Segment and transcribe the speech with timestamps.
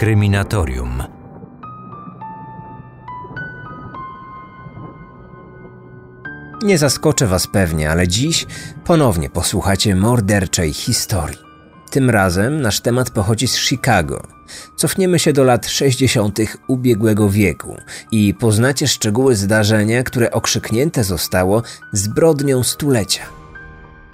[0.00, 1.02] Kryminatorium.
[6.62, 8.46] Nie zaskoczę Was pewnie, ale dziś
[8.84, 11.38] ponownie posłuchacie morderczej historii.
[11.90, 14.26] Tym razem nasz temat pochodzi z Chicago.
[14.76, 16.38] Cofniemy się do lat 60.
[16.68, 17.76] ubiegłego wieku
[18.10, 21.62] i poznacie szczegóły zdarzenia, które okrzyknięte zostało
[21.92, 23.39] zbrodnią stulecia.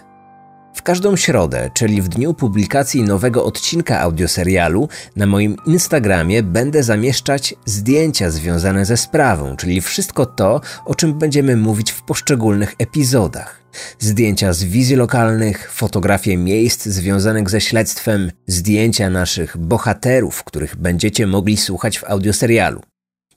[0.75, 7.55] W każdą środę, czyli w dniu publikacji nowego odcinka audioserialu, na moim Instagramie będę zamieszczać
[7.65, 13.66] zdjęcia związane ze sprawą, czyli wszystko to, o czym będziemy mówić w poszczególnych epizodach.
[13.99, 21.57] Zdjęcia z wizji lokalnych, fotografie miejsc związanych ze śledztwem, zdjęcia naszych bohaterów, których będziecie mogli
[21.57, 22.81] słuchać w audioserialu.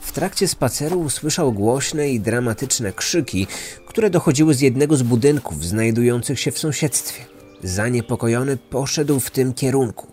[0.00, 3.46] w trakcie spaceru usłyszał głośne i dramatyczne krzyki,
[3.86, 7.24] które dochodziły z jednego z budynków znajdujących się w sąsiedztwie.
[7.62, 10.06] Zaniepokojony poszedł w tym kierunku.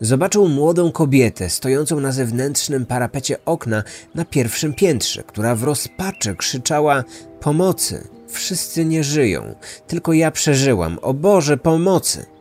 [0.00, 3.82] Zobaczył młodą kobietę stojącą na zewnętrznym parapecie okna
[4.14, 7.04] na pierwszym piętrze, która w rozpaczy krzyczała:
[7.40, 8.08] Pomocy!
[8.28, 9.54] Wszyscy nie żyją,
[9.86, 10.98] tylko ja przeżyłam.
[11.02, 12.35] O Boże, pomocy!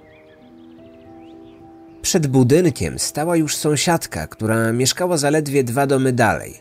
[2.06, 6.54] Przed budynkiem stała już sąsiadka, która mieszkała zaledwie dwa domy dalej.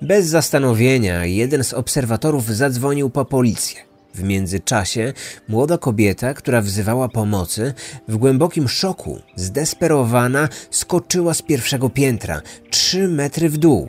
[0.00, 3.80] Bez zastanowienia jeden z obserwatorów zadzwonił po policję.
[4.14, 5.12] W międzyczasie
[5.48, 7.74] młoda kobieta, która wzywała pomocy,
[8.08, 13.88] w głębokim szoku, zdesperowana, skoczyła z pierwszego piętra, trzy metry w dół.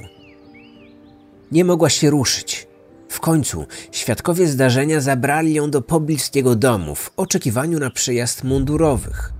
[1.52, 2.68] Nie mogła się ruszyć.
[3.09, 9.34] W końcu świadkowie zdarzenia zabrali ją do pobliskiego domu w oczekiwaniu na przyjazd mundurowych.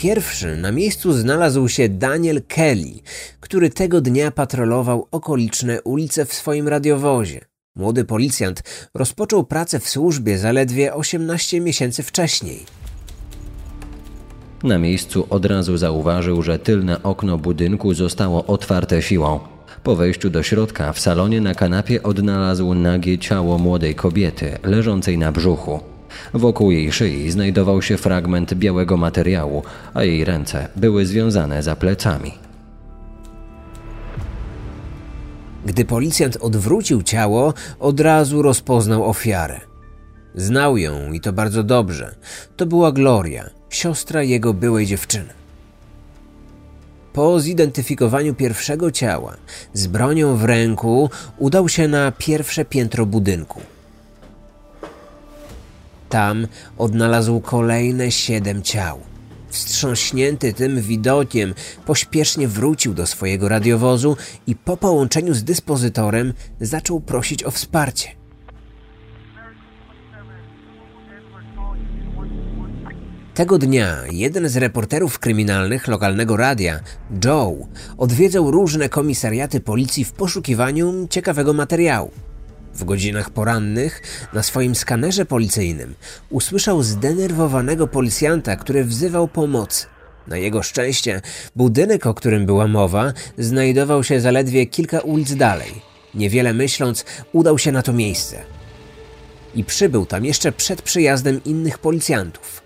[0.00, 3.00] Pierwszy na miejscu znalazł się Daniel Kelly,
[3.40, 7.40] który tego dnia patrolował okoliczne ulice w swoim radiowozie.
[7.76, 8.62] Młody policjant
[8.94, 12.64] rozpoczął pracę w służbie zaledwie 18 miesięcy wcześniej.
[14.62, 19.40] Na miejscu od razu zauważył, że tylne okno budynku zostało otwarte siłą.
[19.82, 25.32] Po wejściu do środka w salonie na kanapie odnalazł nagie ciało młodej kobiety leżącej na
[25.32, 25.89] brzuchu.
[26.34, 29.62] Wokół jej szyi znajdował się fragment białego materiału,
[29.94, 32.32] a jej ręce były związane za plecami.
[35.66, 39.60] Gdy policjant odwrócił ciało, od razu rozpoznał ofiarę.
[40.34, 42.14] Znał ją i to bardzo dobrze.
[42.56, 45.40] To była Gloria, siostra jego byłej dziewczyny.
[47.12, 49.36] Po zidentyfikowaniu pierwszego ciała,
[49.74, 53.60] z bronią w ręku, udał się na pierwsze piętro budynku.
[56.10, 56.46] Tam
[56.78, 59.00] odnalazł kolejne siedem ciał.
[59.48, 61.54] Wstrząśnięty tym widokiem,
[61.86, 64.16] pośpiesznie wrócił do swojego radiowozu
[64.46, 68.08] i po połączeniu z dyspozytorem zaczął prosić o wsparcie.
[73.34, 76.80] Tego dnia jeden z reporterów kryminalnych lokalnego radia,
[77.24, 77.66] Joe,
[77.98, 82.10] odwiedzał różne komisariaty policji w poszukiwaniu ciekawego materiału.
[82.74, 84.02] W godzinach porannych
[84.32, 85.94] na swoim skanerze policyjnym
[86.30, 89.86] usłyszał zdenerwowanego policjanta, który wzywał pomocy.
[90.26, 91.20] Na jego szczęście
[91.56, 95.72] budynek, o którym była mowa, znajdował się zaledwie kilka ulic dalej.
[96.14, 98.38] Niewiele myśląc, udał się na to miejsce.
[99.54, 102.62] I przybył tam jeszcze przed przyjazdem innych policjantów.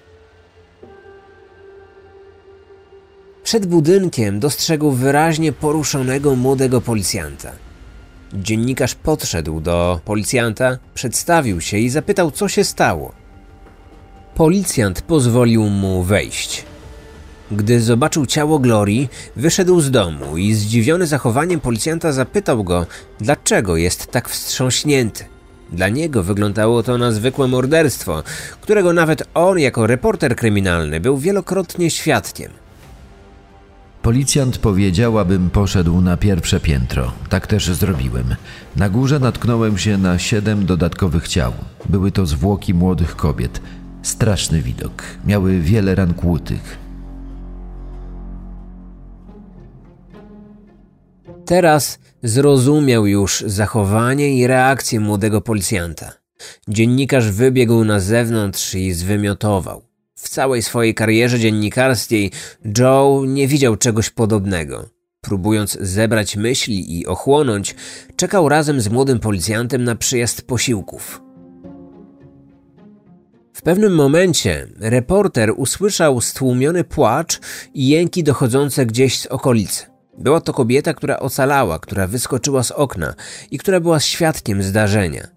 [3.44, 7.52] Przed budynkiem dostrzegł wyraźnie poruszonego młodego policjanta.
[8.34, 13.12] Dziennikarz podszedł do policjanta, przedstawił się i zapytał, co się stało.
[14.34, 16.64] Policjant pozwolił mu wejść.
[17.50, 22.86] Gdy zobaczył ciało Glorii, wyszedł z domu i zdziwiony zachowaniem policjanta zapytał go,
[23.20, 25.24] dlaczego jest tak wstrząśnięty.
[25.72, 28.22] Dla niego wyglądało to na zwykłe morderstwo,
[28.60, 32.63] którego nawet on, jako reporter kryminalny, był wielokrotnie świadkiem.
[34.04, 37.12] Policjant powiedział, abym poszedł na pierwsze piętro.
[37.28, 38.34] Tak też zrobiłem.
[38.76, 41.52] Na górze natknąłem się na siedem dodatkowych ciał.
[41.88, 43.60] Były to zwłoki młodych kobiet.
[44.02, 45.02] Straszny widok.
[45.26, 46.78] Miały wiele ran kłutych.
[51.44, 56.12] Teraz zrozumiał już zachowanie i reakcję młodego policjanta.
[56.68, 59.93] Dziennikarz wybiegł na zewnątrz i zwymiotował.
[60.16, 62.30] W całej swojej karierze dziennikarskiej
[62.78, 64.88] Joe nie widział czegoś podobnego.
[65.20, 67.74] Próbując zebrać myśli i ochłonąć,
[68.16, 71.22] czekał razem z młodym policjantem na przyjazd posiłków.
[73.52, 77.40] W pewnym momencie reporter usłyszał stłumiony płacz
[77.74, 79.86] i jęki dochodzące gdzieś z okolicy.
[80.18, 83.14] Była to kobieta, która ocalała, która wyskoczyła z okna
[83.50, 85.28] i która była świadkiem zdarzenia.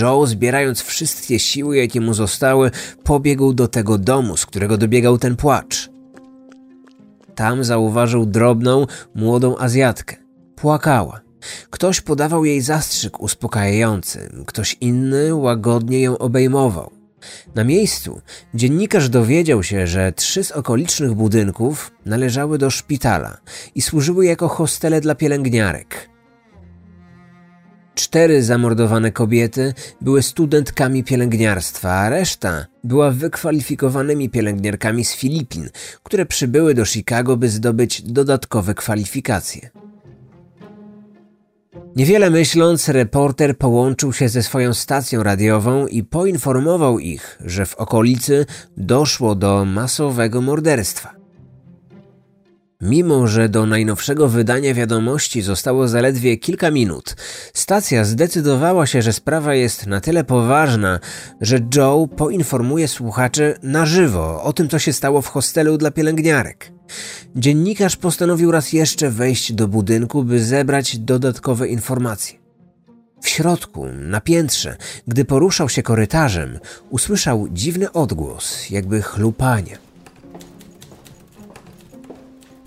[0.00, 2.70] Joe, zbierając wszystkie siły, jakie mu zostały,
[3.04, 5.90] pobiegł do tego domu, z którego dobiegał ten płacz.
[7.34, 10.16] Tam zauważył drobną, młodą Azjatkę.
[10.56, 11.20] Płakała.
[11.70, 16.90] Ktoś podawał jej zastrzyk uspokajający, ktoś inny łagodnie ją obejmował.
[17.54, 18.20] Na miejscu
[18.54, 23.38] dziennikarz dowiedział się, że trzy z okolicznych budynków należały do szpitala
[23.74, 26.15] i służyły jako hostele dla pielęgniarek.
[27.96, 35.68] Cztery zamordowane kobiety były studentkami pielęgniarstwa, a reszta była wykwalifikowanymi pielęgniarkami z Filipin,
[36.02, 39.70] które przybyły do Chicago, by zdobyć dodatkowe kwalifikacje.
[41.96, 48.46] Niewiele myśląc, reporter połączył się ze swoją stacją radiową i poinformował ich, że w okolicy
[48.76, 51.25] doszło do masowego morderstwa.
[52.80, 57.16] Mimo, że do najnowszego wydania wiadomości zostało zaledwie kilka minut,
[57.54, 61.00] stacja zdecydowała się, że sprawa jest na tyle poważna,
[61.40, 66.72] że Joe poinformuje słuchaczy na żywo o tym, co się stało w hostelu dla pielęgniarek.
[67.36, 72.38] Dziennikarz postanowił raz jeszcze wejść do budynku, by zebrać dodatkowe informacje.
[73.22, 74.76] W środku, na piętrze,
[75.06, 76.58] gdy poruszał się korytarzem,
[76.90, 79.85] usłyszał dziwny odgłos, jakby chlupanie.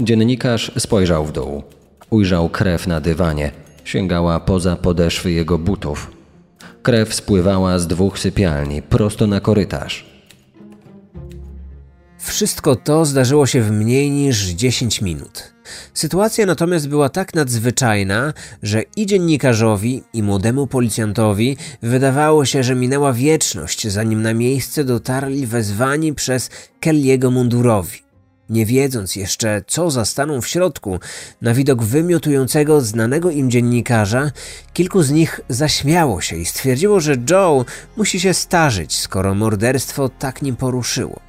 [0.02, 1.64] Dziennikarz spojrzał w dół.
[2.10, 3.52] Ujrzał krew na dywanie.
[3.84, 6.12] Sięgała poza podeszwy jego butów.
[6.84, 10.06] Krew spływała z dwóch sypialni prosto na korytarz.
[12.20, 15.54] Wszystko to zdarzyło się w mniej niż 10 minut.
[15.94, 23.14] Sytuacja natomiast była tak nadzwyczajna, że i dziennikarzowi, i młodemu policjantowi wydawało się, że minęła
[23.14, 26.50] wieczność, zanim na miejsce dotarli wezwani przez
[26.82, 28.09] Kelly'ego mundurowi.
[28.50, 31.00] Nie wiedząc jeszcze, co zastaną w środku,
[31.42, 34.32] na widok wymiotującego, znanego im dziennikarza,
[34.74, 37.66] kilku z nich zaśmiało się i stwierdziło, że Joe
[37.98, 41.20] musi się starzyć, skoro morderstwo tak nim poruszyło.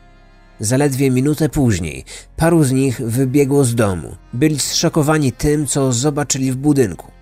[0.60, 2.04] Zaledwie minutę później
[2.36, 4.16] paru z nich wybiegło z domu.
[4.32, 7.19] Byli zszokowani tym, co zobaczyli w budynku.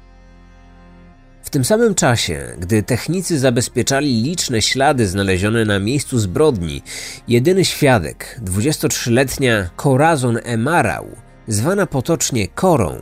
[1.49, 6.83] W tym samym czasie, gdy technicy zabezpieczali liczne ślady znalezione na miejscu zbrodni,
[7.29, 11.07] jedyny świadek, 23-letnia Corazon Emarał,
[11.47, 12.97] zwana potocznie Korą,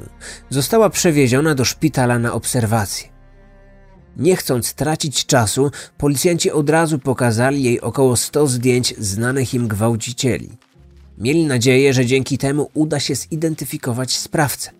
[0.50, 3.08] została przewieziona do szpitala na obserwację.
[4.16, 10.50] Nie chcąc tracić czasu, policjanci od razu pokazali jej około 100 zdjęć znanych im gwałcicieli.
[11.18, 14.75] Mieli nadzieję, że dzięki temu uda się zidentyfikować sprawcę.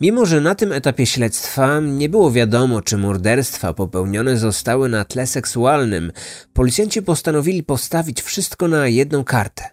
[0.00, 5.26] Mimo, że na tym etapie śledztwa nie było wiadomo, czy morderstwa popełnione zostały na tle
[5.26, 6.12] seksualnym,
[6.52, 9.64] policjanci postanowili postawić wszystko na jedną kartę.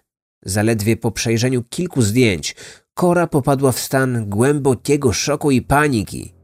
[0.44, 2.56] Zaledwie po przejrzeniu kilku zdjęć,
[2.94, 6.34] Kora popadła w stan głębokiego szoku i paniki.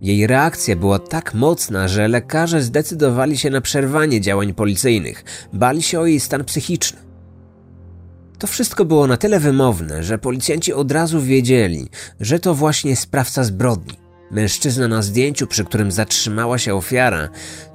[0.00, 5.24] Jej reakcja była tak mocna, że lekarze zdecydowali się na przerwanie działań policyjnych.
[5.52, 7.05] Bali się o jej stan psychiczny.
[8.38, 11.88] To wszystko było na tyle wymowne, że policjanci od razu wiedzieli,
[12.20, 13.94] że to właśnie sprawca zbrodni.
[14.30, 17.28] Mężczyzna na zdjęciu, przy którym zatrzymała się ofiara,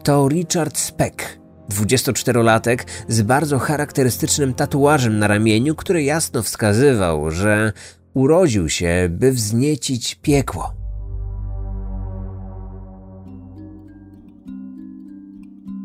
[0.03, 1.37] to Richard Speck,
[1.69, 7.73] 24-latek z bardzo charakterystycznym tatuażem na ramieniu, który jasno wskazywał, że
[8.13, 10.80] urodził się, by wzniecić piekło.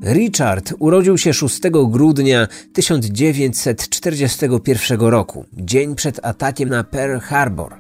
[0.06, 7.74] Richard urodził się 6 grudnia 1941 roku, dzień przed atakiem na Pearl Harbor.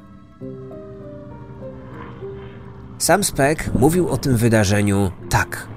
[2.98, 5.68] Sam Speck mówił o tym wydarzeniu tak.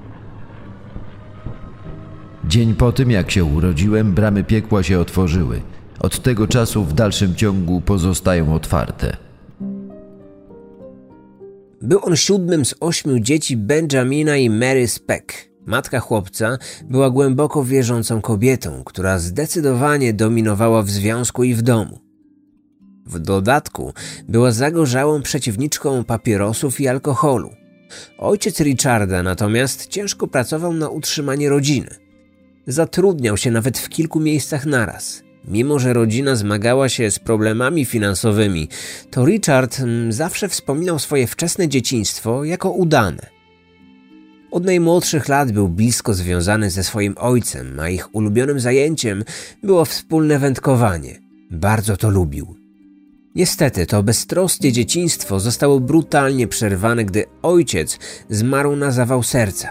[2.46, 5.62] Dzień po tym, jak się urodziłem, bramy piekła się otworzyły.
[6.00, 9.18] Od tego czasu w dalszym ciągu pozostają otwarte.
[11.82, 15.49] Był on siódmym z ośmiu dzieci Benjamina i Mary Speck.
[15.70, 22.00] Matka chłopca była głęboko wierzącą kobietą, która zdecydowanie dominowała w związku i w domu.
[23.06, 23.94] W dodatku
[24.28, 27.50] była zagorzałą przeciwniczką papierosów i alkoholu.
[28.18, 31.90] Ojciec Richarda natomiast ciężko pracował na utrzymanie rodziny.
[32.68, 35.24] Zatrudniał się nawet w kilku miejscach naraz.
[35.48, 38.70] Mimo, że rodzina zmagała się z problemami finansowymi,
[39.12, 43.38] to Richard mm, zawsze wspominał swoje wczesne dzieciństwo jako udane.
[44.51, 49.24] Od najmłodszych lat był blisko związany ze swoim ojcem, a ich ulubionym zajęciem
[49.63, 51.20] było wspólne wędkowanie.
[51.51, 52.56] Bardzo to lubił.
[53.36, 59.70] Niestety to beztroskie dzieciństwo zostało brutalnie przerwane, gdy ojciec zmarł na zawał serca.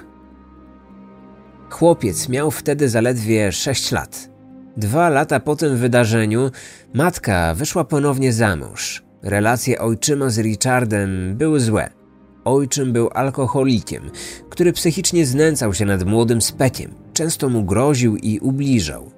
[1.70, 4.30] Chłopiec miał wtedy zaledwie 6 lat.
[4.76, 6.50] Dwa lata po tym wydarzeniu
[6.94, 9.02] matka wyszła ponownie za mąż.
[9.22, 11.97] Relacje ojczyma z Richardem były złe.
[12.44, 14.10] Ojczym był alkoholikiem,
[14.50, 19.10] który psychicznie znęcał się nad młodym spekiem, często mu groził i ubliżał.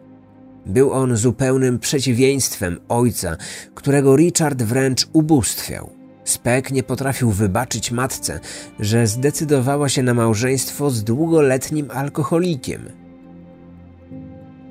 [0.66, 3.36] Był on zupełnym przeciwieństwem ojca,
[3.74, 5.90] którego Richard wręcz ubóstwiał.
[6.24, 8.40] Spek nie potrafił wybaczyć matce,
[8.80, 12.82] że zdecydowała się na małżeństwo z długoletnim alkoholikiem.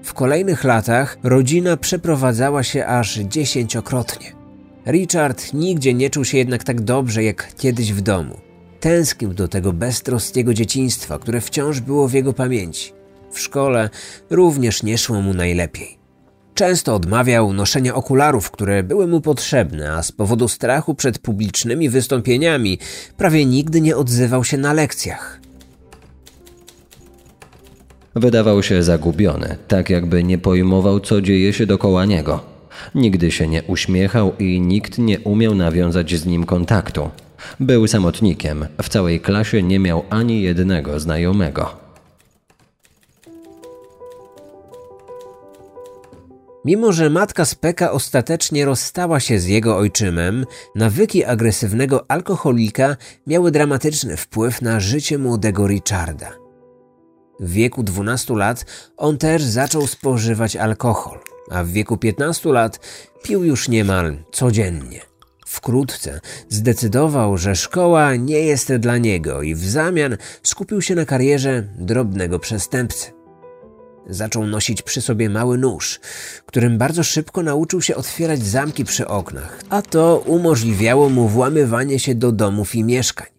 [0.04, 4.39] W kolejnych latach rodzina przeprowadzała się aż dziesięciokrotnie.
[4.92, 8.38] Richard nigdzie nie czuł się jednak tak dobrze jak kiedyś w domu.
[8.80, 12.92] Tęsknił do tego beztroskiego dzieciństwa, które wciąż było w jego pamięci.
[13.32, 13.90] W szkole
[14.30, 15.98] również nie szło mu najlepiej.
[16.54, 22.80] Często odmawiał noszenia okularów, które były mu potrzebne, a z powodu strachu przed publicznymi wystąpieniami
[23.18, 25.40] prawie nigdy nie odzywał się na lekcjach.
[28.16, 32.59] Wydawał się zagubiony, tak jakby nie pojmował, co dzieje się dokoła niego.
[32.96, 37.10] Nigdy się nie uśmiechał i nikt nie umiał nawiązać z nim kontaktu.
[37.60, 41.90] Był samotnikiem, w całej klasie nie miał ani jednego znajomego.
[46.66, 50.46] Mimo, że matka Speka ostatecznie rozstała się z jego ojczymem,
[50.76, 56.32] nawyki agresywnego alkoholika miały dramatyczny wpływ na życie młodego Richarda.
[57.40, 58.66] W wieku 12 lat
[58.98, 61.20] on też zaczął spożywać alkohol,
[61.50, 62.80] a w wieku 15 lat
[63.24, 65.02] pił już niemal codziennie.
[65.46, 71.64] Wkrótce zdecydował, że szkoła nie jest dla niego i w zamian skupił się na karierze
[71.78, 73.12] drobnego przestępcy.
[74.10, 76.00] Zaczął nosić przy sobie mały nóż,
[76.46, 82.16] którym bardzo szybko nauczył się otwierać zamki przy oknach, a to umożliwiało mu włamywanie się
[82.16, 83.39] do domów i mieszkań.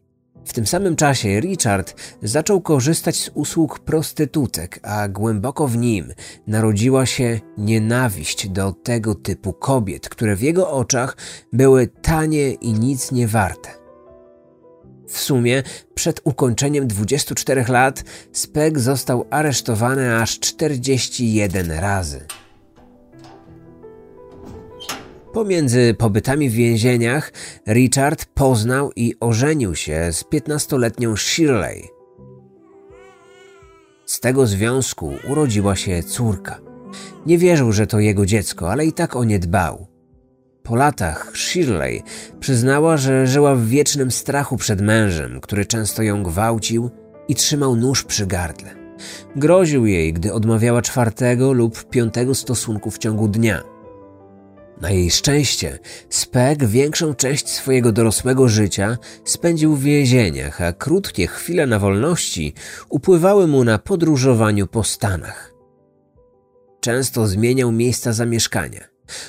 [0.50, 6.12] W tym samym czasie Richard zaczął korzystać z usług prostytutek, a głęboko w nim
[6.47, 11.16] narodziła się nienawiść do tego typu kobiet, które w jego oczach
[11.52, 13.71] były tanie i nic nie warte.
[15.09, 15.62] W sumie
[15.95, 22.26] przed ukończeniem 24 lat Speck został aresztowany aż 41 razy.
[25.40, 27.32] Pomiędzy pobytami w więzieniach
[27.68, 31.88] Richard poznał i ożenił się z 15-letnią Shirley.
[34.06, 36.61] Z tego związku urodziła się córka.
[37.26, 39.87] Nie wierzył, że to jego dziecko, ale i tak o nie dbał.
[40.62, 42.02] Po latach Shirley
[42.40, 46.90] przyznała, że żyła w wiecznym strachu przed mężem, który często ją gwałcił
[47.28, 48.70] i trzymał nóż przy gardle.
[49.37, 53.70] Groził jej, gdy odmawiała czwartego lub piątego stosunku w ciągu dnia.
[54.81, 61.67] Na jej szczęście, Speck większą część swojego dorosłego życia spędził w więzieniach, a krótkie chwile
[61.67, 62.55] na wolności
[62.89, 65.55] upływały mu na podróżowaniu po Stanach.
[66.81, 68.81] Często zmieniał miejsca zamieszkania.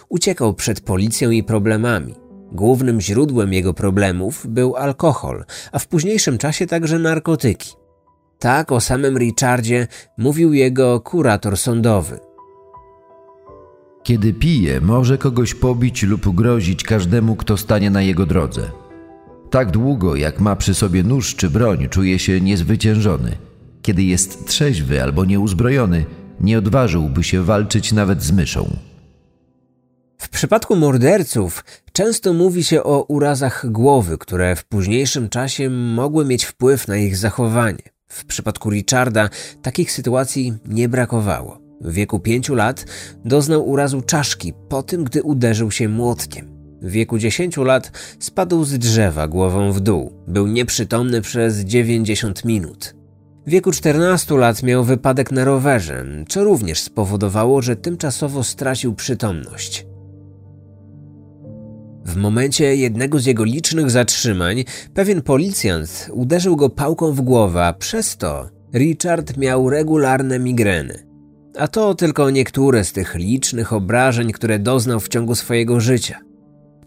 [0.10, 2.16] Uciekał przed policją i problemami.
[2.52, 7.74] Głównym źródłem jego problemów był alkohol, a w późniejszym czasie także narkotyki.
[8.40, 12.20] Tak o samym Richardzie mówił jego kurator sądowy–
[14.04, 18.72] Kiedy pije, może kogoś pobić lub grozić każdemu, kto stanie na jego drodze.
[19.50, 23.38] Tak długo, jak ma przy sobie nóż czy broń, czuje się niezwyciężony.
[23.82, 26.06] Kiedy jest trzeźwy albo nieuzbrojony,
[26.40, 28.78] nie odważyłby się walczyć nawet z myszą.
[30.18, 36.46] W przypadku morderców często mówi się o urazach głowy, które w późniejszym czasie mogły mieć
[36.46, 37.84] wpływ na ich zachowanie.
[38.08, 39.30] W przypadku Richarda
[39.62, 41.71] takich sytuacji nie brakowało.
[41.82, 42.86] W wieku pięciu lat
[43.26, 46.62] doznał urazu czaszki po tym, gdy uderzył się młotkiem.
[46.82, 50.14] W wieku 10 lat spadł z drzewa głową w dół.
[50.28, 52.96] Był nieprzytomny przez 90 minut.
[53.48, 59.86] W wieku 14 lat miał wypadek na rowerze, co również spowodowało, że tymczasowo stracił przytomność.
[62.06, 67.74] W momencie jednego z jego licznych zatrzymań pewien policjant uderzył go pałką w głowę, a
[67.74, 71.11] przez to Richard miał regularne migreny.
[71.58, 76.20] A to tylko niektóre z tych licznych obrażeń, które doznał w ciągu swojego życia.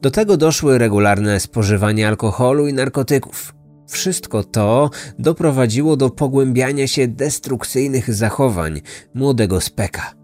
[0.02, 3.54] Do tego doszły regularne spożywanie alkoholu i narkotyków.
[3.88, 8.80] Wszystko to doprowadziło do pogłębiania się destrukcyjnych zachowań
[9.14, 10.14] młodego Speka.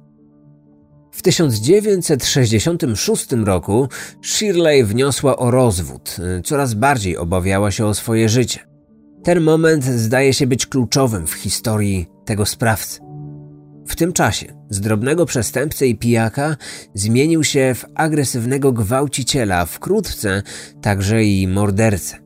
[1.13, 3.89] W 1966 roku
[4.23, 8.61] Shirley wniosła o rozwód, coraz bardziej obawiała się o swoje życie.
[9.25, 13.10] Ten moment zdaje się być kluczowym w historii tego sprawcy.
[13.91, 16.57] W tym czasie z drobnego przestępcy i pijaka
[16.95, 20.43] zmienił się w agresywnego gwałciciela, wkrótce
[20.83, 22.17] także i mordercę.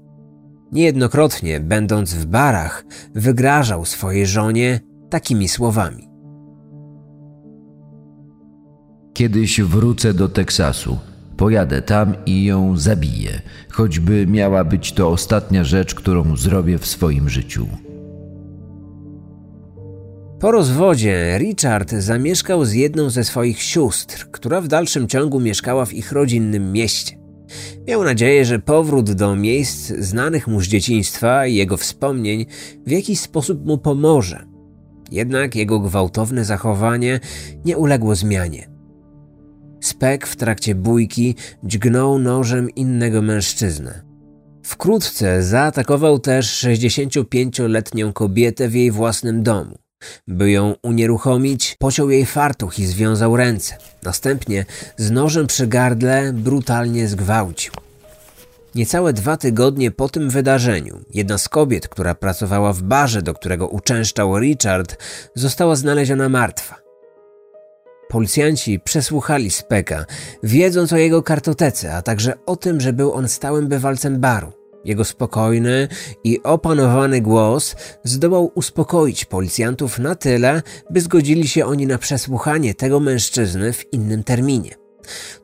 [0.72, 4.80] Niejednokrotnie, będąc w barach, wygrażał swojej żonie
[5.10, 6.08] takimi słowami.
[9.14, 10.98] Kiedyś wrócę do Teksasu.
[11.36, 13.40] Pojadę tam i ją zabiję,
[13.70, 17.68] choćby miała być to ostatnia rzecz, którą zrobię w swoim życiu.
[20.44, 25.92] Po rozwodzie Richard zamieszkał z jedną ze swoich sióstr, która w dalszym ciągu mieszkała w
[25.92, 27.18] ich rodzinnym mieście.
[27.88, 32.46] Miał nadzieję, że powrót do miejsc znanych mu z dzieciństwa i jego wspomnień
[32.86, 34.46] w jakiś sposób mu pomoże.
[35.10, 37.20] Jednak jego gwałtowne zachowanie
[37.64, 38.70] nie uległo zmianie.
[39.80, 44.02] Spek w trakcie bójki dźgnął nożem innego mężczyznę.
[44.62, 49.83] Wkrótce zaatakował też 65-letnią kobietę w jej własnym domu.
[50.28, 53.76] By ją unieruchomić, pociął jej fartuch i związał ręce.
[54.02, 54.64] Następnie
[54.96, 57.72] z nożem przy gardle brutalnie zgwałcił.
[58.74, 63.68] Niecałe dwa tygodnie po tym wydarzeniu, jedna z kobiet, która pracowała w barze, do którego
[63.68, 64.96] uczęszczał Richard,
[65.34, 66.76] została znaleziona martwa.
[68.08, 70.04] Policjanci przesłuchali Speka,
[70.42, 74.63] wiedząc o jego kartotece, a także o tym, że był on stałym bywalcem baru.
[74.84, 75.88] Jego spokojny
[76.24, 83.00] i opanowany głos zdołał uspokoić policjantów na tyle, by zgodzili się oni na przesłuchanie tego
[83.00, 84.74] mężczyzny w innym terminie.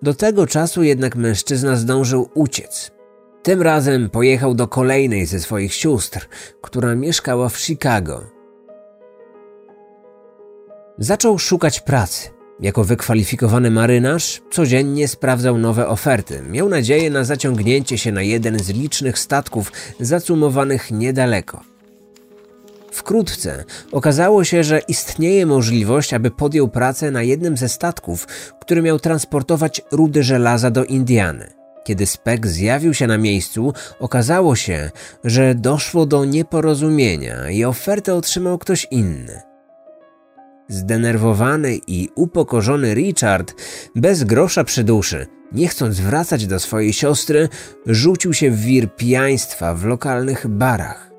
[0.02, 2.90] Do tego czasu jednak mężczyzna zdążył uciec.
[3.42, 6.28] Tym razem pojechał do kolejnej ze swoich sióstr,
[6.60, 8.22] która mieszkała w Chicago.
[10.98, 12.39] Zaczął szukać pracy.
[12.60, 16.42] Jako wykwalifikowany marynarz codziennie sprawdzał nowe oferty.
[16.50, 21.60] Miał nadzieję na zaciągnięcie się na jeden z licznych statków zacumowanych niedaleko.
[22.92, 28.26] Wkrótce okazało się, że istnieje możliwość, aby podjął pracę na jednym ze statków,
[28.60, 31.50] który miał transportować rudy żelaza do Indiany.
[31.84, 34.90] Kiedy Spek zjawił się na miejscu, okazało się,
[35.24, 39.49] że doszło do nieporozumienia i ofertę otrzymał ktoś inny.
[40.70, 43.54] Zdenerwowany i upokorzony Richard,
[43.96, 47.48] bez grosza przy duszy, nie chcąc wracać do swojej siostry,
[47.86, 51.10] rzucił się w wir pijaństwa w lokalnych barach.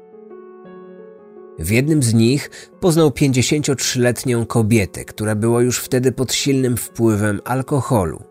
[1.60, 8.24] W jednym z nich poznał 53-letnią kobietę, która była już wtedy pod silnym wpływem alkoholu.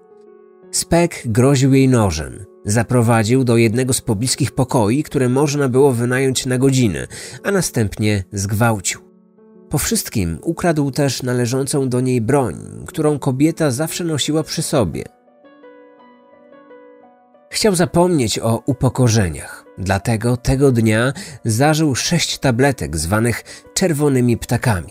[0.70, 2.44] Spek groził jej nożem.
[2.64, 7.06] Zaprowadził do jednego z pobliskich pokoi, które można było wynająć na godzinę,
[7.44, 9.09] a następnie zgwałcił.
[9.70, 15.04] Po wszystkim ukradł też należącą do niej broń, którą kobieta zawsze nosiła przy sobie.
[17.50, 21.12] Chciał zapomnieć o upokorzeniach, dlatego tego dnia
[21.44, 24.90] zażył sześć tabletek zwanych czerwonymi ptakami.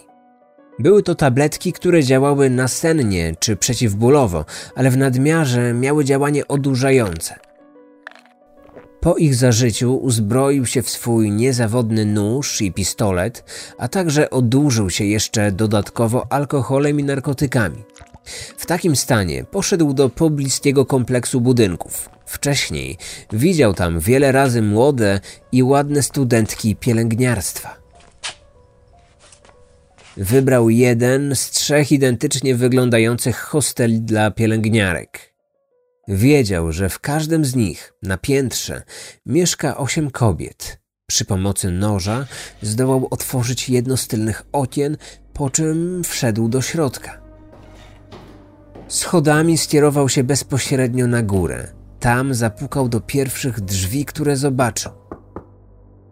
[0.80, 7.49] Były to tabletki, które działały nasennie czy przeciwbólowo, ale w nadmiarze miały działanie odurzające.
[9.00, 13.44] Po ich zażyciu uzbroił się w swój niezawodny nóż i pistolet,
[13.78, 17.84] a także odurzył się jeszcze dodatkowo alkoholem i narkotykami.
[18.58, 22.10] W takim stanie poszedł do pobliskiego kompleksu budynków.
[22.26, 22.98] Wcześniej
[23.34, 25.20] widział tam wiele razy młode
[25.52, 27.80] i ładne studentki pielęgniarstwa.
[30.18, 35.34] wybrał jeden z trzech identycznie wyglądających hosteli dla pielęgniarek.
[36.10, 38.84] Wiedział, że w każdym z nich, na piętrze,
[39.26, 40.80] mieszka osiem kobiet.
[41.10, 42.26] Przy pomocy noża
[42.62, 44.98] zdołał otworzyć jedno z tylnych okien,
[45.34, 47.22] po czym wszedł do środka.
[48.88, 51.68] Schodami skierował się bezpośrednio na górę.
[52.00, 54.92] Tam zapukał do pierwszych drzwi, które zobaczył.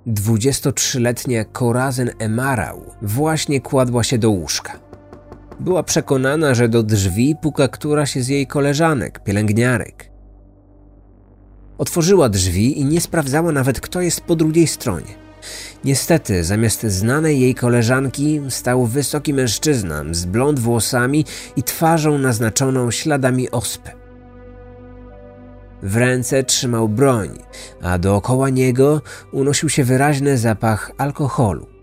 [0.07, 4.87] 23-letnia Korazen Emarał właśnie kładła się do łóżka.
[5.59, 10.11] Była przekonana, że do drzwi puka któraś z jej koleżanek, pielęgniarek.
[11.77, 15.27] Otworzyła drzwi i nie sprawdzała nawet, kto jest po drugiej stronie.
[15.83, 23.51] Niestety, zamiast znanej jej koleżanki stał wysoki mężczyzna z blond włosami i twarzą naznaczoną śladami
[23.51, 23.91] ospy.
[25.83, 27.29] W ręce trzymał broń,
[27.81, 31.76] a dookoła niego unosił się wyraźny zapach alkoholu.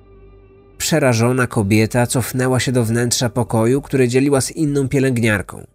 [0.84, 5.66] Przerażona kobieta cofnęła się do wnętrza pokoju, które dzieliła z inną pielęgniarką.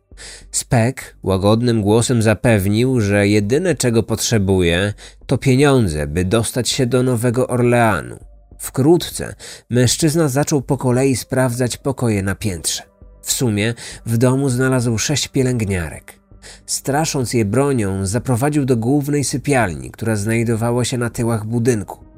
[0.52, 4.93] Spek łagodnym głosem zapewnił, że jedyne czego potrzebuje
[5.26, 8.19] to pieniądze, by dostać się do Nowego Orleanu.
[8.60, 9.36] Wkrótce
[9.69, 12.84] mężczyzna zaczął po kolei sprawdzać pokoje na piętrze.
[13.22, 13.74] W sumie
[14.06, 16.19] w domu znalazł sześć pielęgniarek.
[16.65, 22.09] Strasząc je bronią, zaprowadził do głównej sypialni, która znajdowała się na tyłach budynku.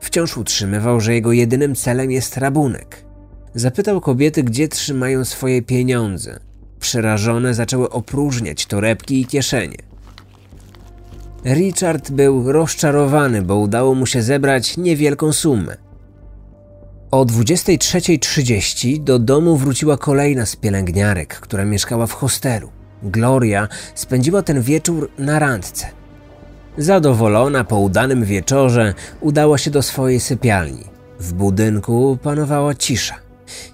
[0.00, 3.04] Wciąż utrzymywał, że jego jedynym celem jest rabunek.
[3.54, 6.40] Zapytał kobiety, gdzie trzymają swoje pieniądze.
[6.80, 9.76] Przerażone zaczęły opróżniać torebki i kieszenie.
[11.44, 15.76] Richard był rozczarowany, bo udało mu się zebrać niewielką sumę.
[17.10, 22.70] O 23.30 do domu wróciła kolejna z pielęgniarek, która mieszkała w hostelu.
[23.02, 25.99] Gloria spędziła ten wieczór na randce.
[26.78, 30.84] Zadowolona po udanym wieczorze, udała się do swojej sypialni.
[31.20, 33.14] W budynku panowała cisza.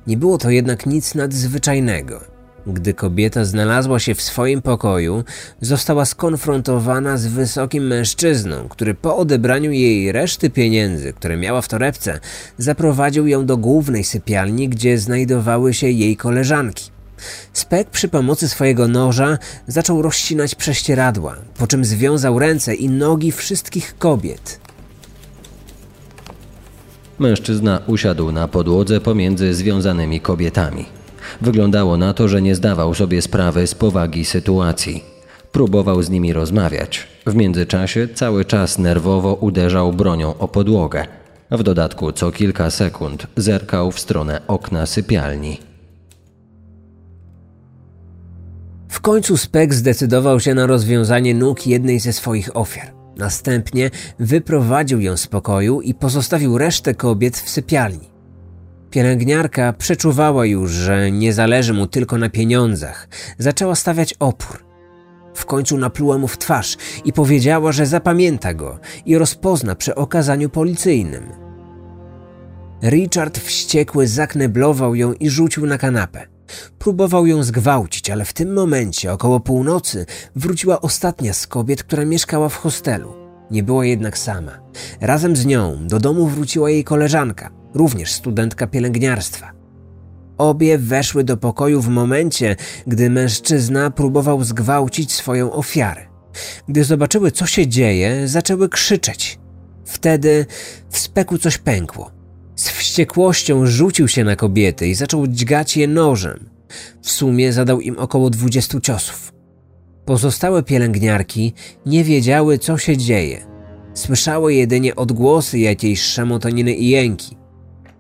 [0.07, 2.21] Nie było to jednak nic nadzwyczajnego.
[2.67, 5.25] Gdy kobieta znalazła się w swoim pokoju,
[5.61, 12.21] została skonfrontowana z wysokim mężczyzną, który po odebraniu jej reszty pieniędzy, które miała w torebce,
[12.59, 16.96] zaprowadził ją do głównej sypialni, gdzie znajdowały się jej koleżanki.
[17.53, 23.99] Spek przy pomocy swojego noża zaczął rozcinać prześcieradła, po czym związał ręce i nogi wszystkich
[23.99, 24.61] kobiet.
[27.19, 30.87] Mężczyzna usiadł na podłodze pomiędzy związanymi kobietami.
[31.41, 35.05] Wyglądało na to, że nie zdawał sobie sprawy z powagi sytuacji.
[35.53, 37.07] Próbował z nimi rozmawiać.
[37.27, 41.07] W międzyczasie cały czas nerwowo uderzał bronią o podłogę.
[41.51, 45.59] W dodatku co kilka sekund zerkał w stronę okna sypialni.
[48.89, 52.95] W końcu Spek zdecydował się na rozwiązanie nóg jednej ze swoich ofiar.
[53.17, 58.11] Następnie wyprowadził ją z pokoju i pozostawił resztę kobiet w sypialni.
[58.91, 63.09] Pielęgniarka przeczuwała już, że nie zależy mu tylko na pieniądzach.
[63.39, 64.65] Zaczęła stawiać opór.
[65.35, 70.49] W końcu napluła mu w twarz i powiedziała, że zapamięta go i rozpozna przy okazaniu
[70.49, 71.23] policyjnym.
[72.83, 76.36] Richard wściekły zakneblował ją i rzucił na kanapę.
[76.79, 80.07] Próbował ją zgwałcić, ale w tym momencie, około północy,
[80.37, 83.15] wróciła ostatnia z kobiet, która mieszkała w hostelu.
[83.51, 84.59] Nie była jednak sama.
[85.01, 89.53] Razem z nią do domu wróciła jej koleżanka, również studentka pielęgniarstwa.
[90.39, 92.57] Obie weszły do pokoju w momencie,
[92.87, 96.07] gdy mężczyzna próbował zgwałcić swoją ofiarę.
[96.69, 99.39] Gdy zobaczyły, co się dzieje, zaczęły krzyczeć.
[99.85, 100.47] Wtedy
[100.91, 102.16] w speku coś pękło.
[102.57, 106.51] Z wściekłością rzucił się na kobiety i zaczął dźgać je nożem.
[107.03, 109.33] W sumie zadał im około dwudziestu ciosów.
[110.05, 111.53] Pozostałe pielęgniarki
[111.87, 113.47] nie wiedziały, co się dzieje.
[113.95, 117.37] Słyszały jedynie odgłosy jakiejś szamotaniny i jęki.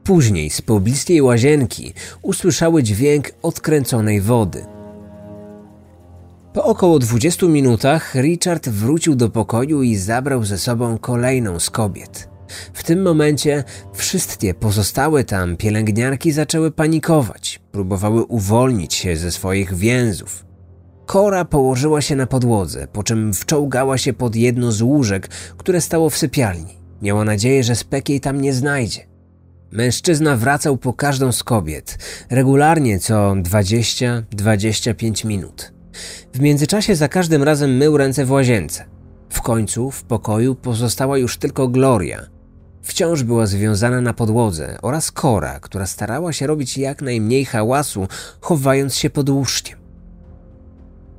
[0.05, 1.92] Później z pobliskiej łazienki
[2.23, 4.66] usłyszały dźwięk odkręconej wody.
[6.53, 12.36] Po około 20 minutach Richard wrócił do pokoju i zabrał ze sobą kolejną z kobiet.
[12.73, 20.47] W tym momencie wszystkie pozostałe tam pielęgniarki zaczęły panikować, próbowały uwolnić się ze swoich więzów.
[21.07, 26.11] Kora położyła się na podłodze, po czym wczołgała się pod jedno z łóżek, które stało
[26.11, 26.79] w sypialni.
[27.03, 29.07] Miała nadzieję, że Spek jej tam nie znajdzie.
[29.71, 31.99] Mężczyzna wracał po każdą z kobiet,
[32.31, 35.73] regularnie co 20-25 minut.
[36.35, 38.85] W międzyczasie za każdym razem mył ręce w łazience.
[39.31, 42.27] W końcu w pokoju pozostała już tylko Gloria,
[42.87, 48.09] Wciąż była związana na podłodze oraz Kora, która starała się robić jak najmniej hałasu,
[48.40, 49.79] chowając się pod łóżkiem.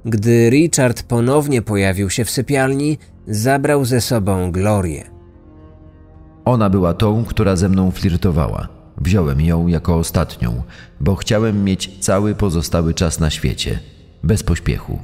[0.05, 5.03] Gdy Richard ponownie pojawił się w sypialni, zabrał ze sobą Glorię.
[6.45, 8.67] Ona była tą, która ze mną flirtowała.
[8.97, 10.61] Wziąłem ją jako ostatnią,
[10.99, 13.79] bo chciałem mieć cały pozostały czas na świecie,
[14.23, 14.99] bez pośpiechu.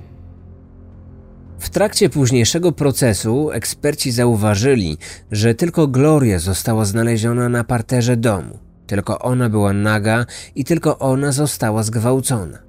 [1.63, 4.97] W trakcie późniejszego procesu eksperci zauważyli,
[5.31, 8.59] że tylko Gloria została znaleziona na parterze domu.
[8.87, 12.59] Tylko ona była naga i tylko ona została zgwałcona.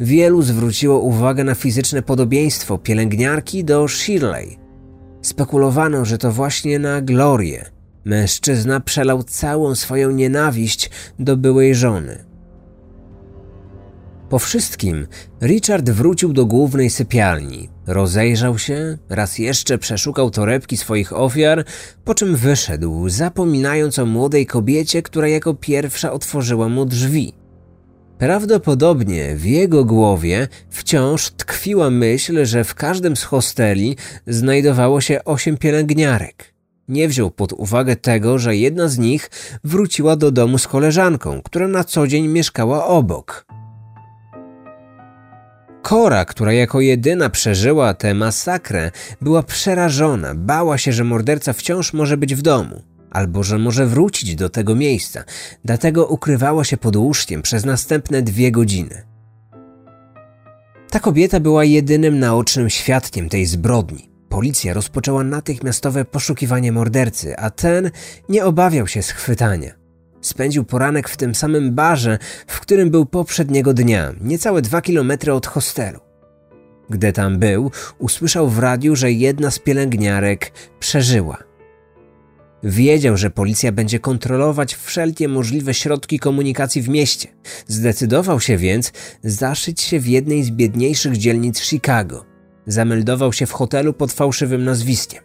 [0.00, 4.58] Wielu zwróciło uwagę na fizyczne podobieństwo pielęgniarki do Shirley.
[5.22, 7.64] Spekulowano, że to właśnie na Glorię
[8.04, 12.24] mężczyzna przelał całą swoją nienawiść do byłej żony.
[14.34, 15.06] Po wszystkim
[15.42, 21.64] Richard wrócił do głównej sypialni, rozejrzał się, raz jeszcze przeszukał torebki swoich ofiar,
[22.04, 27.32] po czym wyszedł, zapominając o młodej kobiecie, która jako pierwsza otworzyła mu drzwi.
[28.18, 35.56] Prawdopodobnie w jego głowie wciąż tkwiła myśl, że w każdym z hosteli znajdowało się osiem
[35.56, 36.54] pielęgniarek.
[36.88, 39.30] Nie wziął pod uwagę tego, że jedna z nich
[39.64, 43.46] wróciła do domu z koleżanką, która na co dzień mieszkała obok.
[45.84, 52.16] Kora, która jako jedyna przeżyła tę masakrę, była przerażona, bała się, że morderca wciąż może
[52.16, 55.24] być w domu, albo że może wrócić do tego miejsca,
[55.64, 59.02] dlatego ukrywała się pod łóżkiem przez następne dwie godziny.
[60.90, 64.10] Ta kobieta była jedynym naocznym świadkiem tej zbrodni.
[64.28, 67.90] Policja rozpoczęła natychmiastowe poszukiwanie mordercy, a ten
[68.28, 69.83] nie obawiał się schwytania.
[70.24, 75.46] Spędził poranek w tym samym barze, w którym był poprzedniego dnia, niecałe dwa kilometry od
[75.46, 76.00] hostelu.
[76.90, 81.38] Gdy tam był, usłyszał w radiu, że jedna z pielęgniarek przeżyła.
[82.62, 87.28] Wiedział, że policja będzie kontrolować wszelkie możliwe środki komunikacji w mieście.
[87.66, 88.92] Zdecydował się więc
[89.24, 92.24] zaszyć się w jednej z biedniejszych dzielnic Chicago.
[92.66, 95.23] Zameldował się w hotelu pod fałszywym nazwiskiem.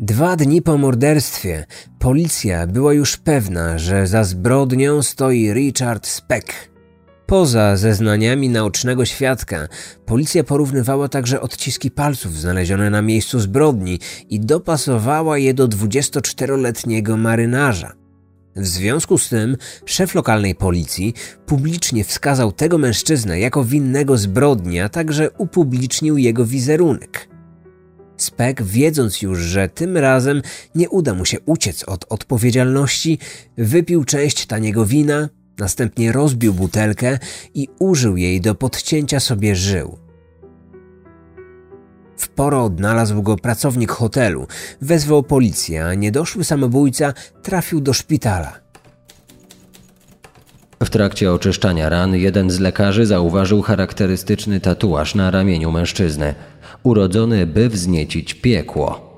[0.00, 1.66] Dwa dni po morderstwie
[1.98, 6.52] policja była już pewna, że za zbrodnią stoi Richard Speck.
[7.26, 9.68] Poza zeznaniami naocznego świadka,
[10.06, 17.92] policja porównywała także odciski palców znalezione na miejscu zbrodni i dopasowała je do 24-letniego marynarza.
[18.56, 21.14] W związku z tym szef lokalnej policji
[21.46, 27.37] publicznie wskazał tego mężczyznę jako winnego zbrodni, a także upublicznił jego wizerunek.
[28.18, 30.42] Spek, wiedząc już, że tym razem
[30.74, 33.18] nie uda mu się uciec od odpowiedzialności,
[33.58, 35.28] wypił część taniego wina,
[35.58, 37.18] następnie rozbił butelkę
[37.54, 39.98] i użył jej do podcięcia sobie żył.
[42.16, 44.46] W porę odnalazł go pracownik hotelu,
[44.80, 48.60] wezwał policję, a niedoszły samobójca trafił do szpitala.
[50.82, 56.34] W trakcie oczyszczania ran jeden z lekarzy zauważył charakterystyczny tatuaż na ramieniu mężczyzny–
[56.82, 59.08] urodzony, by wzniecić piekło.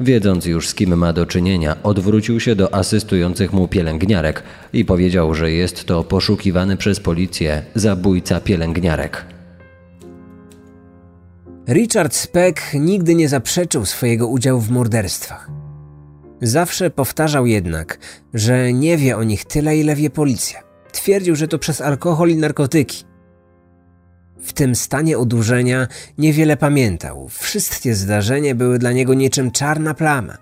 [0.00, 5.34] Wiedząc już z kim ma do czynienia, odwrócił się do asystujących mu pielęgniarek i powiedział,
[5.34, 9.24] że jest to poszukiwany przez policję zabójca pielęgniarek.
[11.68, 15.50] Richard Speck nigdy nie zaprzeczył swojego udziału w morderstwach.
[16.42, 17.98] Zawsze powtarzał jednak,
[18.34, 20.60] że nie wie o nich tyle, ile wie policja.
[20.92, 23.04] Twierdził, że to przez alkohol i narkotyki.
[24.42, 27.28] W tym stanie odurzenia niewiele pamiętał.
[27.28, 30.38] Wszystkie zdarzenia były dla niego niczym czarna plama.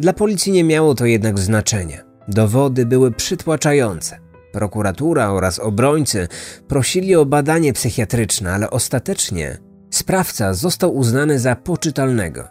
[0.00, 1.98] Dla policji nie miało to jednak znaczenia.
[2.28, 4.18] Dowody były przytłaczające.
[4.52, 6.28] Prokuratura oraz obrońcy
[6.68, 9.58] prosili o badanie psychiatryczne, ale ostatecznie
[9.90, 12.48] sprawca został uznany za poczytalnego.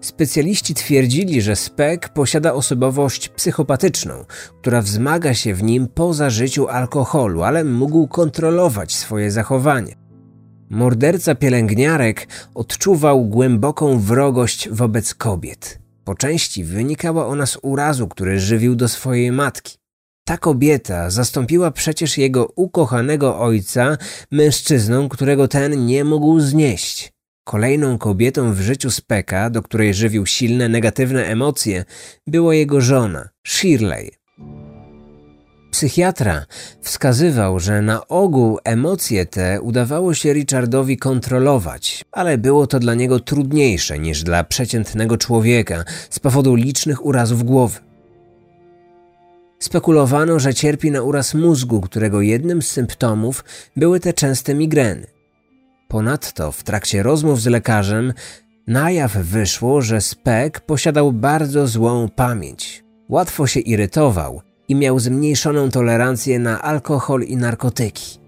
[0.00, 4.24] Specjaliści twierdzili, że Speck posiada osobowość psychopatyczną,
[4.60, 10.01] która wzmaga się w nim po zażyciu alkoholu, ale mógł kontrolować swoje zachowanie.
[10.72, 15.78] Morderca pielęgniarek odczuwał głęboką wrogość wobec kobiet.
[16.04, 19.76] Po części wynikała ona z urazu, który żywił do swojej matki.
[20.24, 23.98] Ta kobieta zastąpiła przecież jego ukochanego ojca
[24.30, 27.12] mężczyzną, którego ten nie mógł znieść.
[27.44, 31.84] Kolejną kobietą w życiu Speka, do której żywił silne negatywne emocje,
[32.26, 34.10] była jego żona, Shirley.
[35.72, 36.46] Psychiatra
[36.80, 43.20] wskazywał, że na ogół emocje te udawało się Richardowi kontrolować, ale było to dla niego
[43.20, 47.80] trudniejsze niż dla przeciętnego człowieka z powodu licznych urazów głowy.
[49.58, 53.44] Spekulowano, że cierpi na uraz mózgu, którego jednym z symptomów
[53.76, 55.06] były te częste migreny.
[55.88, 58.12] Ponadto w trakcie rozmów z lekarzem
[58.66, 62.84] na jaw wyszło, że Speck posiadał bardzo złą pamięć.
[63.08, 68.22] Łatwo się irytował i miał zmniejszoną tolerancję na alkohol i narkotyki.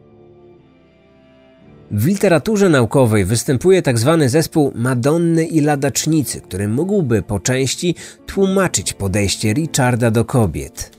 [1.91, 4.17] W literaturze naukowej występuje tzw.
[4.21, 7.95] Tak zespół Madonny i Ladacznicy, który mógłby po części
[8.27, 10.91] tłumaczyć podejście Richarda do kobiet.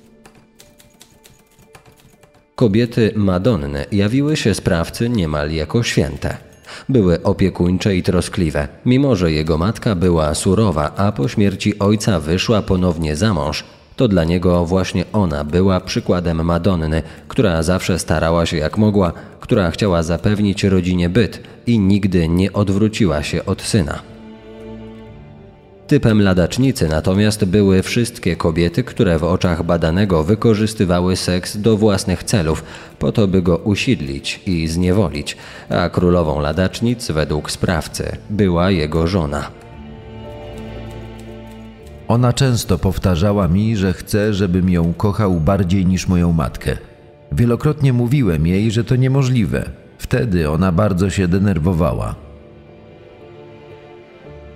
[2.56, 6.38] Kobiety Madonny jawiły się sprawcy niemal jako święte.
[6.89, 12.62] Były opiekuńcze i troskliwe, mimo że jego matka była surowa, a po śmierci ojca wyszła
[12.62, 13.63] ponownie za mąż.
[13.95, 19.71] To dla niego właśnie ona była przykładem Madonny, która zawsze starała się jak mogła, która
[19.71, 23.99] chciała zapewnić rodzinie byt i nigdy nie odwróciła się od syna.
[25.88, 32.63] Typem ladacznicy natomiast były wszystkie kobiety, które w oczach badanego wykorzystywały seks do własnych celów,
[32.99, 35.38] po to by go usidlić i zniewolić,
[35.69, 39.64] a królową ladacznic według sprawcy była jego żona.
[42.08, 46.78] Ona często powtarzała mi, że chce, żebym ją kochał bardziej niż moją matkę.
[47.32, 49.70] Wielokrotnie mówiłem jej, że to niemożliwe.
[49.98, 52.15] Wtedy ona bardzo się denerwowała.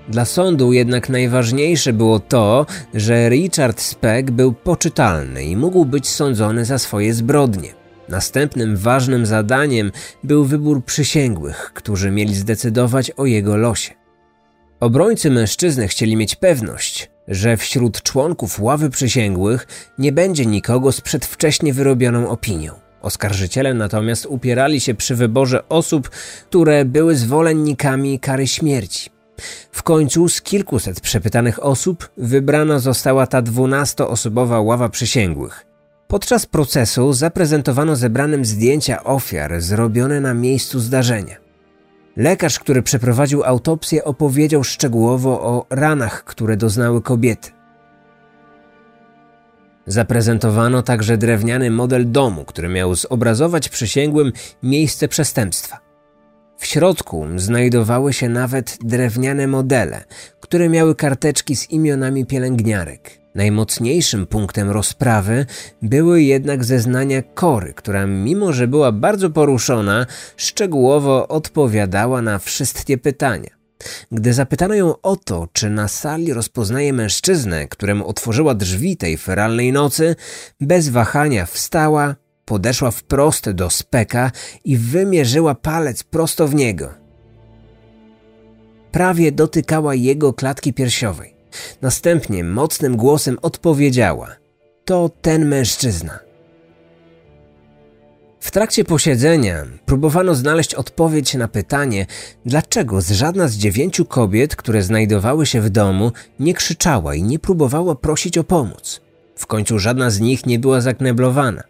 [0.10, 6.66] Dla sądu jednak najważniejsze było to, że Richard Speck był poczytalny i mógł być sądzony
[6.66, 7.74] za swoje zbrodnie.
[8.10, 9.92] Następnym ważnym zadaniem
[10.24, 13.94] był wybór przysięgłych, którzy mieli zdecydować o jego losie.
[14.80, 21.74] Obrońcy mężczyzny chcieli mieć pewność, że wśród członków ławy przysięgłych nie będzie nikogo z przedwcześnie
[21.74, 22.74] wyrobioną opinią.
[23.02, 26.10] Oskarżyciele natomiast upierali się przy wyborze osób,
[26.50, 29.10] które były zwolennikami kary śmierci.
[29.72, 35.66] W końcu z kilkuset przepytanych osób wybrana została ta dwunastoosobowa ława przysięgłych.
[36.08, 41.49] Podczas procesu zaprezentowano zebranym zdjęcia ofiar zrobione na miejscu zdarzenia.
[42.18, 47.52] Lekarz, który przeprowadził autopsję, opowiedział szczegółowo o ranach, które doznały kobiety.
[49.86, 54.32] Zaprezentowano także drewniany model domu, który miał zobrazować przysięgłym
[54.64, 55.89] miejsce przestępstwa.
[56.60, 60.04] W środku znajdowały się nawet drewniane modele,
[60.40, 63.20] które miały karteczki z imionami pielęgniarek.
[63.36, 65.46] Najmocniejszym punktem rozprawy
[65.82, 70.06] były jednak zeznania Kory, która mimo że była bardzo poruszona,
[70.38, 73.50] szczegółowo odpowiadała na wszystkie pytania.
[74.12, 79.74] Gdy zapytano ją o to, czy na sali rozpoznaje mężczyznę, któremu otworzyła drzwi tej feralnej
[79.74, 80.16] nocy,
[80.62, 82.16] bez wahania wstała,
[82.50, 84.32] podeszła wprost do speka
[84.66, 86.90] i wymierzyła palec prosto w niego.
[88.92, 91.34] Prawie dotykała jego klatki piersiowej.
[91.82, 94.28] Następnie mocnym głosem odpowiedziała:
[94.86, 96.20] To ten mężczyzna.
[98.40, 102.06] W trakcie posiedzenia próbowano znaleźć odpowiedź na pytanie,
[102.46, 107.40] dlaczego z żadna z dziewięciu kobiet, które znajdowały się w domu, nie krzyczała i nie
[107.40, 109.02] próbowała prosić o pomoc.
[109.36, 111.69] W końcu żadna z nich nie była zakneblowana.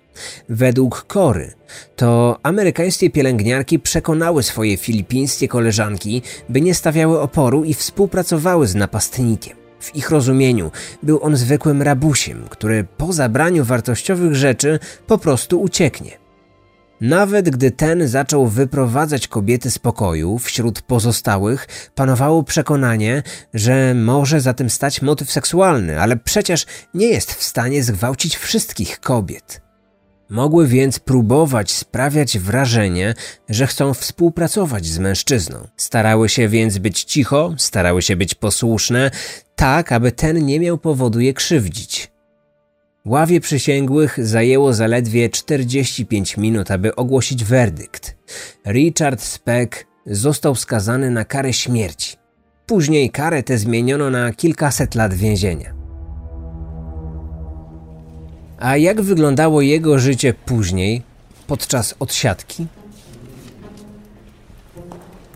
[0.49, 1.53] Według Kory,
[1.95, 9.57] to amerykańskie pielęgniarki przekonały swoje filipińskie koleżanki, by nie stawiały oporu i współpracowały z napastnikiem.
[9.79, 10.71] W ich rozumieniu
[11.03, 16.11] był on zwykłym rabusiem, który po zabraniu wartościowych rzeczy po prostu ucieknie.
[17.01, 24.53] Nawet gdy ten zaczął wyprowadzać kobiety z pokoju, wśród pozostałych panowało przekonanie, że może za
[24.53, 29.68] tym stać motyw seksualny, ale przecież nie jest w stanie zgwałcić wszystkich kobiet.
[30.29, 33.13] Mogły więc próbować sprawiać wrażenie,
[33.49, 35.67] że chcą współpracować z mężczyzną.
[35.77, 39.11] Starały się więc być cicho, starały się być posłuszne,
[39.55, 42.11] tak aby ten nie miał powodu je krzywdzić.
[43.05, 48.17] Ławie przysięgłych zajęło zaledwie 45 minut, aby ogłosić werdykt.
[48.67, 52.17] Richard Speck został skazany na karę śmierci.
[52.65, 55.78] Później karę tę zmieniono na kilkaset lat więzienia.
[58.59, 61.01] A jak wyglądało jego życie później,
[61.47, 62.67] podczas odsiadki?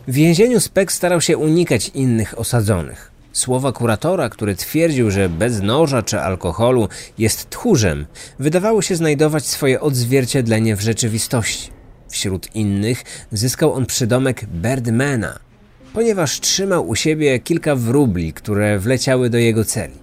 [0.07, 3.11] W więzieniu Speck starał się unikać innych osadzonych.
[3.33, 8.05] Słowa kuratora, który twierdził, że bez noża czy alkoholu jest tchórzem,
[8.39, 11.69] wydawały się znajdować swoje odzwierciedlenie w rzeczywistości.
[12.09, 15.39] Wśród innych zyskał on przydomek Birdmana,
[15.93, 20.02] ponieważ trzymał u siebie kilka wróbli, które wleciały do jego celi.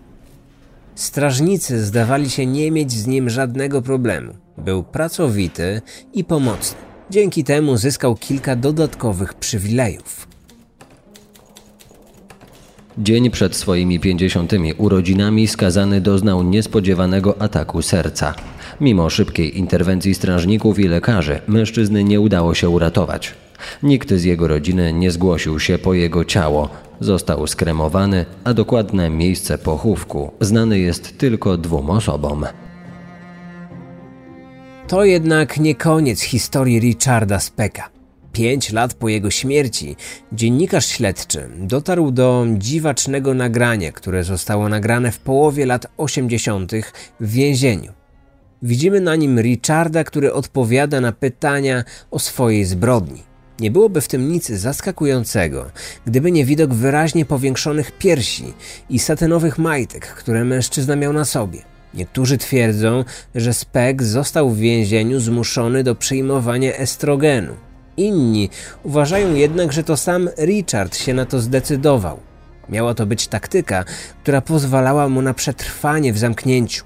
[1.01, 4.33] Strażnicy zdawali się nie mieć z nim żadnego problemu.
[4.59, 5.83] Był pracowity
[6.15, 6.79] i pomocny.
[7.11, 10.29] Dzięki temu zyskał kilka dodatkowych przywilejów.
[12.99, 18.35] Dzień przed swoimi pięćdziesiątymi urodzinami skazany doznał niespodziewanego ataku serca.
[18.81, 23.35] Mimo szybkiej interwencji strażników i lekarzy, mężczyzny nie udało się uratować.
[23.83, 26.69] Nikt z jego rodziny nie zgłosił się po jego ciało.
[27.01, 32.47] Został skremowany, a dokładne miejsce pochówku znane jest tylko dwóm osobom.
[34.89, 37.91] To jednak nie koniec historii Richarda Specka.
[38.33, 39.97] Pięć lat po jego śmierci
[40.33, 46.73] dziennikarz śledczy dotarł do dziwacznego nagrania, które zostało nagrane w połowie lat 80.
[47.21, 47.93] w więzieniu.
[48.63, 53.30] Widzimy na nim Richarda, który odpowiada na pytania o swojej zbrodni.
[53.61, 55.71] Nie byłoby w tym nic zaskakującego,
[56.07, 58.55] gdyby nie widok wyraźnie powiększonych piersi
[58.91, 61.59] i satynowych majtek, które mężczyzna miał na sobie.
[61.95, 63.05] Niektórzy twierdzą,
[63.35, 67.57] że Speck został w więzieniu zmuszony do przyjmowania estrogenu.
[67.97, 68.51] Inni
[68.83, 72.21] uważają jednak, że to sam Richard się na to zdecydował.
[72.69, 73.85] Miała to być taktyka,
[74.23, 76.85] która pozwalała mu na przetrwanie w zamknięciu.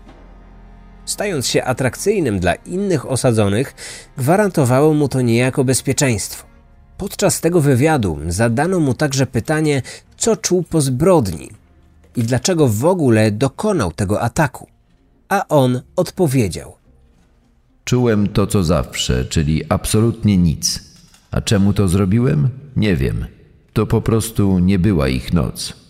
[1.05, 3.75] Stając się atrakcyjnym dla innych osadzonych,
[4.19, 6.44] gwarantowało mu to niejako bezpieczeństwo.
[6.99, 9.83] Podczas tego wywiadu zadano mu także pytanie,
[10.17, 11.51] co czuł po zbrodni
[12.17, 14.67] i dlaczego w ogóle dokonał tego ataku.
[15.29, 16.75] A on odpowiedział:
[17.85, 20.81] Czułem to, co zawsze, czyli absolutnie nic.
[21.31, 22.49] A czemu to zrobiłem?
[22.77, 23.27] Nie wiem.
[23.73, 25.84] To po prostu nie była ich noc.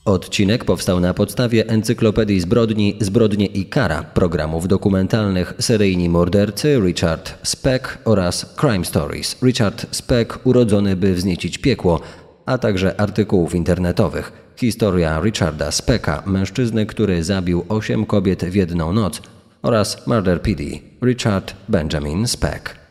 [0.06, 7.98] Odcinek powstał na podstawie Encyklopedii Zbrodni, Zbrodnie i Kara, programów dokumentalnych Seryjni Mordercy Richard Speck
[8.06, 9.36] oraz Crime Stories.
[9.44, 12.02] Richard Speck urodzony by wzniecić piekło,
[12.46, 14.32] a także artykułów internetowych.
[14.56, 19.22] Historia Richarda Specka, mężczyzny, który zabił osiem kobiet w jedną noc
[19.62, 20.64] oraz Murder PD
[21.04, 22.83] Richard Benjamin Speck.